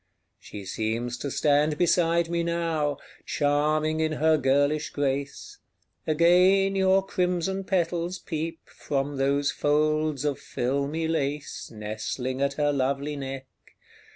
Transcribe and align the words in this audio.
She 0.39 0.65
seems 0.65 1.15
to 1.19 1.29
stand 1.29 1.77
beside 1.77 2.27
me 2.27 2.41
now, 2.41 2.97
Charming 3.23 3.99
in 3.99 4.13
her 4.13 4.35
girlish 4.35 4.89
grace; 4.89 5.59
Again 6.07 6.75
your 6.75 7.05
crimson 7.05 7.63
petals 7.65 8.17
peep 8.17 8.67
From 8.67 9.17
those 9.17 9.51
folds 9.51 10.25
of 10.25 10.39
filmy 10.39 11.07
lace 11.07 11.69
Nestling 11.69 12.41
at 12.41 12.53
her 12.53 12.73
lovely 12.73 13.15
neck. 13.15 13.45